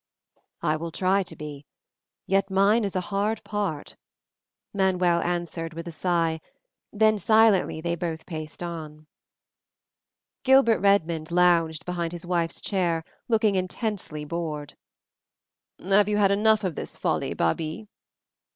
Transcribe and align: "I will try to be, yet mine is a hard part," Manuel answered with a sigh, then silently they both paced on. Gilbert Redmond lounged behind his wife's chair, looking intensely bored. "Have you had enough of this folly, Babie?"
"I 0.63 0.77
will 0.77 0.89
try 0.89 1.21
to 1.21 1.35
be, 1.35 1.67
yet 2.25 2.49
mine 2.49 2.83
is 2.83 2.95
a 2.95 3.01
hard 3.13 3.43
part," 3.43 3.97
Manuel 4.73 5.21
answered 5.21 5.75
with 5.75 5.87
a 5.87 5.91
sigh, 5.91 6.41
then 6.91 7.19
silently 7.19 7.81
they 7.81 7.93
both 7.93 8.25
paced 8.25 8.63
on. 8.63 9.05
Gilbert 10.41 10.79
Redmond 10.79 11.29
lounged 11.29 11.85
behind 11.85 12.13
his 12.13 12.25
wife's 12.25 12.61
chair, 12.61 13.03
looking 13.27 13.53
intensely 13.53 14.25
bored. 14.25 14.75
"Have 15.77 16.09
you 16.09 16.17
had 16.17 16.31
enough 16.31 16.63
of 16.63 16.73
this 16.73 16.97
folly, 16.97 17.35
Babie?" 17.35 17.87